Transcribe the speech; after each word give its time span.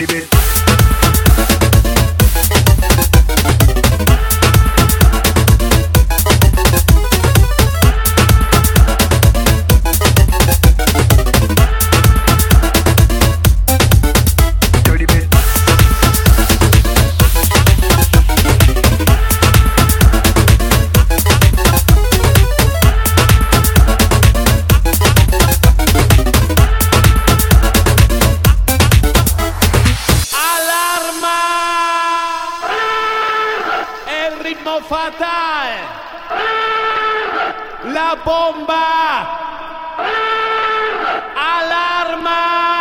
Dirty 0.00 0.20
bit. 0.20 0.39
Ritmo 34.60 34.80
fatal. 34.82 35.70
La 37.92 38.14
bomba. 38.24 39.38
¡Alarma! 41.36 42.79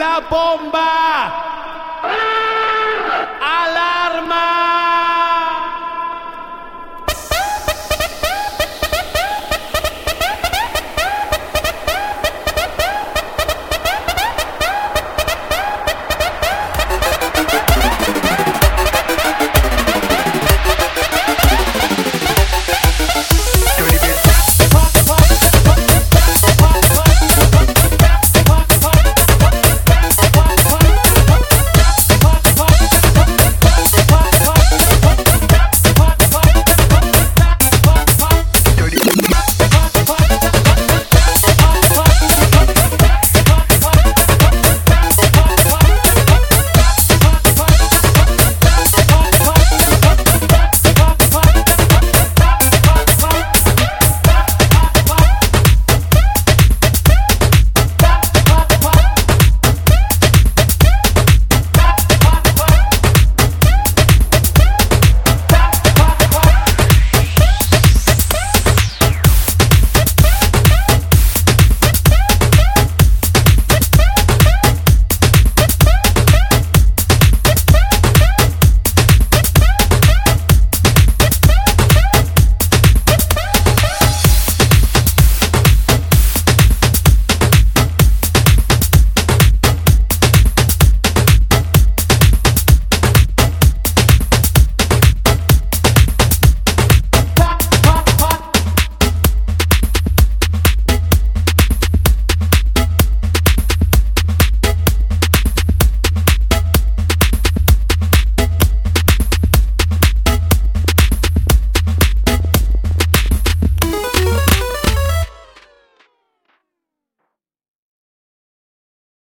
La 0.00 0.18
bomba. 0.30 1.30
¡Alarma! 3.42 4.59